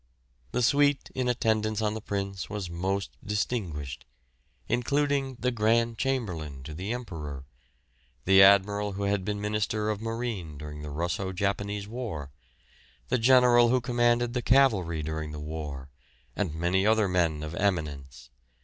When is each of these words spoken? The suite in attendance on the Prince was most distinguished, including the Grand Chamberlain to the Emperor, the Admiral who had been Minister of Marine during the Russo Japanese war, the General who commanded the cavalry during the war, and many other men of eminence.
The 0.51 0.63
suite 0.63 1.11
in 1.13 1.27
attendance 1.27 1.79
on 1.79 1.93
the 1.93 2.01
Prince 2.01 2.49
was 2.49 2.71
most 2.71 3.15
distinguished, 3.23 4.03
including 4.67 5.35
the 5.39 5.51
Grand 5.51 5.99
Chamberlain 5.99 6.63
to 6.63 6.73
the 6.73 6.91
Emperor, 6.91 7.45
the 8.25 8.41
Admiral 8.41 8.93
who 8.93 9.03
had 9.03 9.23
been 9.23 9.39
Minister 9.39 9.91
of 9.91 10.01
Marine 10.01 10.57
during 10.57 10.81
the 10.81 10.89
Russo 10.89 11.31
Japanese 11.31 11.87
war, 11.87 12.31
the 13.09 13.19
General 13.19 13.69
who 13.69 13.79
commanded 13.79 14.33
the 14.33 14.41
cavalry 14.41 15.03
during 15.03 15.33
the 15.33 15.39
war, 15.39 15.91
and 16.35 16.55
many 16.55 16.83
other 16.83 17.07
men 17.07 17.43
of 17.43 17.53
eminence. 17.53 18.31